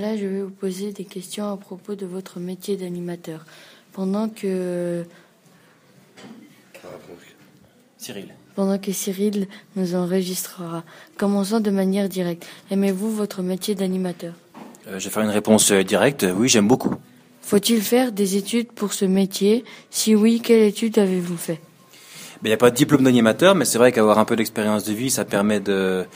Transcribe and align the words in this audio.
Là, 0.00 0.16
je 0.16 0.24
vais 0.24 0.40
vous 0.40 0.48
poser 0.48 0.92
des 0.92 1.04
questions 1.04 1.52
à 1.52 1.58
propos 1.58 1.94
de 1.94 2.06
votre 2.06 2.40
métier 2.40 2.78
d'animateur. 2.78 3.44
Pendant 3.92 4.30
que 4.30 5.04
Cyril. 7.98 8.28
pendant 8.54 8.78
que 8.78 8.92
Cyril 8.92 9.46
nous 9.76 9.94
enregistrera, 9.94 10.84
commençons 11.18 11.60
de 11.60 11.70
manière 11.70 12.08
directe. 12.08 12.46
Aimez-vous 12.70 13.10
votre 13.10 13.42
métier 13.42 13.74
d'animateur? 13.74 14.32
Euh, 14.88 14.98
je 14.98 15.04
vais 15.04 15.10
faire 15.10 15.22
une 15.22 15.28
réponse 15.28 15.70
euh, 15.70 15.84
directe. 15.84 16.26
Oui, 16.34 16.48
j'aime 16.48 16.66
beaucoup. 16.66 16.94
Faut-il 17.42 17.82
faire 17.82 18.10
des 18.10 18.36
études 18.36 18.72
pour 18.72 18.94
ce 18.94 19.04
métier? 19.04 19.64
Si 19.90 20.14
oui, 20.14 20.40
quelle 20.42 20.62
étude 20.62 20.98
avez-vous 20.98 21.36
fait? 21.36 21.60
Il 22.42 22.46
n'y 22.46 22.54
a 22.54 22.56
pas 22.56 22.70
de 22.70 22.76
diplôme 22.76 23.02
d'animateur, 23.04 23.54
mais 23.54 23.66
c'est 23.66 23.76
vrai 23.76 23.92
qu'avoir 23.92 24.18
un 24.18 24.24
peu 24.24 24.34
d'expérience 24.34 24.84
de 24.84 24.94
vie, 24.94 25.10
ça 25.10 25.26
permet 25.26 25.60
de 25.60 26.06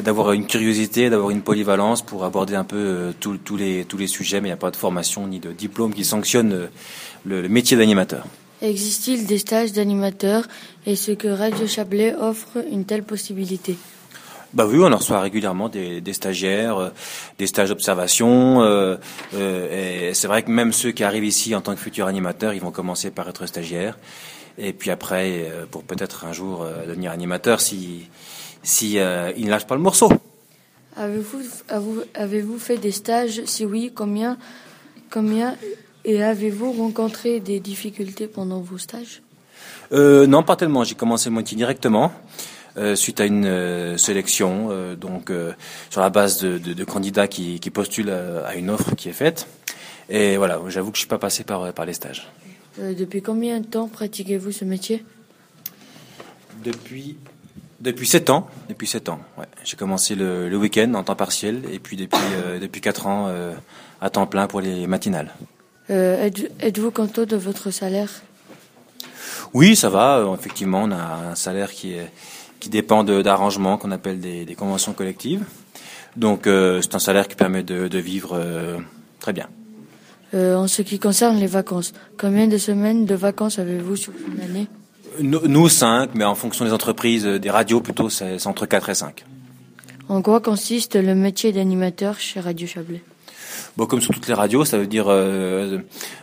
d'avoir 0.00 0.32
une 0.32 0.46
curiosité, 0.46 1.10
d'avoir 1.10 1.30
une 1.30 1.42
polyvalence 1.42 2.00
pour 2.00 2.24
aborder 2.24 2.54
un 2.54 2.62
peu 2.64 2.76
euh, 2.76 3.12
tous 3.20 3.56
les 3.56 3.84
tous 3.84 3.96
les 3.98 4.06
sujets. 4.06 4.40
Mais 4.40 4.48
il 4.48 4.52
n'y 4.52 4.54
a 4.54 4.56
pas 4.56 4.70
de 4.70 4.76
formation 4.76 5.26
ni 5.26 5.40
de 5.40 5.50
diplôme 5.52 5.92
qui 5.92 6.04
sanctionne 6.04 6.52
euh, 6.52 6.66
le, 7.24 7.42
le 7.42 7.48
métier 7.48 7.76
d'animateur. 7.76 8.24
Existe-t-il 8.62 9.26
des 9.26 9.38
stages 9.38 9.72
d'animateur 9.72 10.46
Est-ce 10.86 11.10
que 11.12 11.28
Radio 11.28 11.66
Chablais 11.66 12.14
offre 12.14 12.64
une 12.70 12.84
telle 12.84 13.02
possibilité? 13.02 13.76
Bah 14.54 14.66
oui, 14.68 14.78
on 14.80 14.92
en 14.92 14.96
reçoit 14.96 15.20
régulièrement 15.20 15.68
des, 15.68 16.00
des 16.00 16.12
stagiaires, 16.12 16.78
euh, 16.78 16.88
des 17.38 17.48
stages 17.48 17.70
d'observation. 17.70 18.62
euh, 18.62 18.96
euh, 19.34 20.10
et 20.10 20.14
c'est 20.14 20.28
vrai 20.28 20.44
que 20.44 20.50
même 20.52 20.72
ceux 20.72 20.92
qui 20.92 21.02
arrivent 21.02 21.24
ici 21.24 21.56
en 21.56 21.60
tant 21.60 21.74
que 21.74 21.80
futurs 21.80 22.06
animateurs, 22.06 22.54
ils 22.54 22.60
vont 22.60 22.70
commencer 22.70 23.10
par 23.10 23.28
être 23.28 23.46
stagiaires. 23.46 23.98
Et 24.58 24.72
puis 24.72 24.90
après, 24.90 25.48
euh, 25.50 25.66
pour 25.70 25.82
peut-être 25.82 26.24
un 26.24 26.32
jour 26.32 26.62
euh, 26.62 26.86
devenir 26.86 27.10
animateur 27.10 27.60
si, 27.60 28.08
si 28.62 28.98
euh, 28.98 29.32
ils 29.36 29.46
ne 29.46 29.50
lâchent 29.50 29.66
pas 29.66 29.74
le 29.74 29.80
morceau. 29.82 30.12
Avez-vous 30.96 31.40
avez-vous 31.68 32.02
avez-vous 32.14 32.58
fait 32.58 32.76
des 32.78 32.92
stages? 32.92 33.42
Si 33.46 33.64
oui, 33.64 33.90
combien 33.94 34.38
Combien 35.10 35.56
Et 36.04 36.22
avez-vous 36.22 36.72
rencontré 36.72 37.40
des 37.40 37.58
difficultés 37.60 38.26
pendant 38.28 38.60
vos 38.60 38.78
stages? 38.78 39.22
Euh, 39.92 40.26
non, 40.26 40.42
pas 40.42 40.54
tellement. 40.56 40.84
J'ai 40.84 40.94
commencé 40.94 41.30
mon 41.30 41.38
métier 41.38 41.56
directement. 41.56 42.12
euh, 42.76 42.96
suite 42.96 43.20
à 43.20 43.24
une 43.24 43.46
euh, 43.46 43.96
sélection, 43.96 44.68
euh, 44.70 44.96
donc 44.96 45.30
sur 45.90 46.00
la 46.00 46.10
base 46.10 46.40
de, 46.42 46.58
de- 46.58 46.72
de 46.74 46.84
candidats 46.84 47.28
qui, 47.28 47.60
qui 47.60 47.70
postulent 47.70 48.10
à, 48.10 48.46
à 48.48 48.54
une 48.56 48.68
offre 48.70 48.94
qui 48.96 49.08
est 49.08 49.12
faite. 49.12 49.46
Et 50.08 50.36
voilà, 50.36 50.60
j'avoue 50.68 50.90
que 50.90 50.96
je 50.96 51.00
suis 51.02 51.08
pas 51.08 51.18
passé 51.18 51.44
par, 51.44 51.72
par 51.72 51.86
les 51.86 51.92
stages. 51.92 52.26
Euh, 52.80 52.94
Depuis 52.94 53.22
combien 53.22 53.60
de 53.60 53.66
temps 53.66 53.88
pratiquez-vous 53.88 54.52
ce 54.52 54.64
métier? 54.64 55.04
Depuis 56.64 57.16
depuis 57.80 58.06
sept 58.06 58.30
ans, 58.30 58.48
depuis 58.68 58.86
sept 58.86 59.08
ans. 59.10 59.20
Ouais. 59.36 59.44
J'ai 59.62 59.76
commencé 59.76 60.14
le, 60.14 60.48
le 60.48 60.56
week-end 60.56 60.94
en 60.94 61.02
temps 61.04 61.16
partiel 61.16 61.62
et 61.70 61.78
puis 61.78 61.96
depuis 61.98 62.18
euh, 62.44 62.58
depuis 62.58 62.80
quatre 62.80 63.06
ans 63.06 63.26
euh, 63.28 63.52
à 64.00 64.08
temps 64.08 64.26
plein 64.26 64.46
pour 64.46 64.60
les 64.62 64.86
matinales. 64.86 65.34
Êtes- 65.90 66.50
Êtes-vous 66.60 66.90
content 66.92 67.26
de 67.26 67.36
votre 67.36 67.70
salaire? 67.70 68.22
Oui, 69.52 69.76
ça 69.76 69.90
va. 69.90 70.24
effectivement, 70.38 70.84
on 70.84 70.92
a 70.92 71.30
un 71.32 71.34
salaire 71.34 71.70
qui 71.72 71.92
est 71.92 72.10
qui 72.58 72.70
dépend 72.70 73.04
de- 73.04 73.20
d'arrangements 73.20 73.76
qu'on 73.76 73.90
appelle 73.90 74.18
des, 74.20 74.46
des 74.46 74.54
conventions 74.54 74.94
collectives. 74.94 75.44
Donc 76.16 76.42
c'est 76.46 76.94
un 76.94 76.98
salaire 77.00 77.28
qui 77.28 77.34
permet 77.36 77.62
de, 77.64 77.88
de 77.88 77.98
vivre 77.98 78.40
très 79.20 79.32
bien. 79.34 79.48
Euh, 80.32 80.56
En 80.56 80.66
ce 80.68 80.82
qui 80.82 80.98
concerne 80.98 81.36
les 81.38 81.46
vacances, 81.46 81.92
combien 82.18 82.46
de 82.48 82.58
semaines 82.58 83.04
de 83.04 83.14
vacances 83.14 83.58
avez-vous 83.58 83.96
sur 83.96 84.12
une 84.12 84.40
année 84.42 84.66
Nous, 85.20 85.46
nous, 85.46 85.68
cinq, 85.68 86.10
mais 86.14 86.24
en 86.24 86.34
fonction 86.34 86.64
des 86.64 86.72
entreprises, 86.72 87.26
euh, 87.26 87.38
des 87.38 87.50
radios 87.50 87.80
plutôt, 87.80 88.08
c'est 88.08 88.38
c'est 88.38 88.48
entre 88.48 88.66
4 88.66 88.88
et 88.90 88.94
5. 88.94 89.24
En 90.08 90.22
quoi 90.22 90.40
consiste 90.40 90.96
le 90.96 91.14
métier 91.14 91.52
d'animateur 91.52 92.18
chez 92.18 92.40
Radio 92.40 92.66
Chablais? 92.66 93.02
Bon, 93.76 93.86
comme 93.86 94.00
sur 94.00 94.14
toutes 94.14 94.28
les 94.28 94.34
radios, 94.34 94.64
ça 94.64 94.78
veut 94.78 94.86
dire 94.86 95.06
euh, 95.08 95.78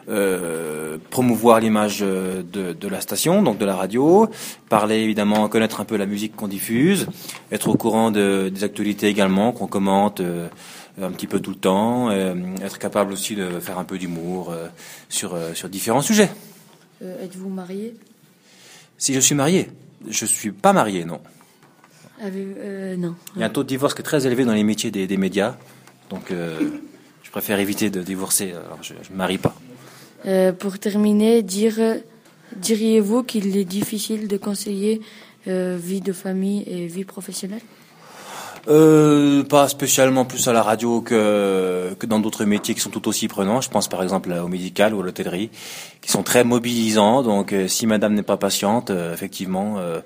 euh, 0.10 0.98
promouvoir 1.10 1.60
l'image 1.60 2.00
euh, 2.02 2.44
de, 2.44 2.74
de 2.74 2.88
la 2.88 3.02
station, 3.02 3.44
donc 3.44 3.58
de 3.58 3.66
la 3.66 3.76
radio, 3.76 4.30
parler 4.70 4.98
évidemment, 4.98 5.48
connaître 5.50 5.82
un 5.82 5.86
peu 5.86 5.98
la 5.98 6.06
musique 6.06 6.36
qu'on 6.36 6.48
diffuse, 6.48 7.08
être 7.52 7.68
au 7.70 7.76
courant 7.76 8.12
de, 8.12 8.50
des 8.50 8.64
actualités 8.64 9.08
également 9.08 9.52
qu'on 9.52 9.68
commente 9.68 10.22
euh, 10.22 10.48
un 11.02 11.12
petit 11.12 11.28
peu 11.28 11.40
tout 11.40 11.52
le 11.52 11.58
temps, 11.58 12.12
être 12.12 12.78
capable 12.78 13.14
aussi 13.14 13.36
de 13.36 13.60
faire 13.60 13.80
un 13.80 13.86
peu 13.86 13.98
d'humour 13.98 14.54
sur 15.08 15.38
sur 15.54 15.70
différents 15.70 16.02
sujets. 16.02 16.30
Êtes-vous 17.02 17.50
marié? 17.50 17.96
Si 18.98 19.14
je 19.14 19.20
suis 19.22 19.34
marié, 19.34 19.70
je 20.08 20.26
suis 20.26 20.52
pas 20.52 20.74
marié, 20.74 21.06
non. 21.06 21.22
Avez 22.22 22.46
euh, 22.60 22.98
Non. 22.98 23.16
Il 23.36 23.42
y 23.42 23.44
a 23.44 23.48
un 23.48 23.50
taux 23.50 23.64
de 23.64 23.70
divorce 23.70 23.96
qui 23.96 24.02
est 24.02 24.04
très 24.04 24.28
élevé 24.28 24.46
dans 24.46 24.54
les 24.54 24.64
métiers 24.64 24.92
des, 24.92 25.08
des 25.08 25.18
médias, 25.18 25.56
donc 26.10 26.30
euh, 26.30 26.60
je 27.32 27.40
préfère 27.40 27.60
éviter 27.60 27.90
de 27.90 28.02
divorcer. 28.04 28.52
Alors 28.52 28.80
je, 28.82 28.94
je 29.02 29.12
me 29.14 29.16
marie 29.16 29.38
pas. 29.38 29.56
Euh, 30.26 30.52
pour 30.52 30.80
terminer, 30.80 31.44
dire, 31.44 31.80
diriez-vous 32.58 33.24
qu'il 33.24 33.56
est 33.56 33.64
difficile 33.64 34.28
de 34.28 34.36
conseiller 34.36 35.00
euh, 35.48 35.78
vie 35.82 36.02
de 36.02 36.12
famille 36.12 36.66
et 36.68 36.88
vie 36.88 37.06
professionnelle? 37.06 37.62
Euh, 38.68 39.44
pas 39.44 39.70
spécialement 39.70 40.26
plus 40.26 40.46
à 40.50 40.54
la 40.54 40.62
radio 40.62 41.00
que, 41.00 41.96
que 41.98 42.06
dans 42.06 42.20
d'autres 42.20 42.44
métiers 42.44 42.76
qui 42.76 42.82
sont 42.82 42.90
tout 42.90 43.08
aussi 43.08 43.30
prenants. 43.30 43.62
Je 43.62 43.70
pense 43.70 43.88
par 43.88 44.04
exemple 44.04 44.30
au 44.34 44.50
médical 44.50 44.94
ou 44.94 45.00
à 45.00 45.06
l'hôtellerie, 45.06 45.52
qui 46.02 46.12
sont 46.12 46.24
très 46.24 46.44
mobilisants. 46.44 47.24
Donc 47.24 47.54
euh, 47.54 47.70
si 47.70 47.88
madame 47.88 48.14
n'est 48.14 48.24
pas 48.24 48.36
patiente, 48.36 48.90
euh, 48.90 49.14
effectivement, 49.14 49.80
euh, 49.80 50.02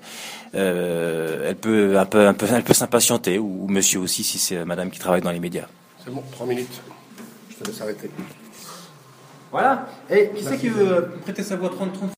euh, 0.54 1.48
elle 1.48 1.56
peut 1.56 1.98
un 1.98 2.06
peu, 2.06 2.24
un 2.28 2.34
peu, 2.34 2.46
elle 2.54 2.62
peut 2.62 2.72
s'impatienter, 2.72 3.40
ou, 3.40 3.64
ou 3.64 3.68
monsieur 3.68 3.98
aussi 3.98 4.22
si 4.22 4.38
c'est 4.38 4.64
madame 4.64 4.90
qui 4.90 5.00
travaille 5.00 5.22
dans 5.22 5.32
les 5.32 5.40
médias. 5.40 5.66
C'est 6.06 6.14
bon, 6.14 6.22
trois 6.30 6.46
minutes. 6.46 6.80
Je 7.50 7.56
te 7.56 7.64
laisse 7.64 7.80
arrêter. 7.80 8.08
Voilà. 9.50 9.88
Et 10.08 10.30
qui 10.30 10.44
c'est 10.44 10.56
qui 10.56 10.68
veut 10.68 11.10
prêter 11.22 11.42
sa 11.42 11.56
voix 11.56 11.68
30 11.68 11.94
30 11.94 12.14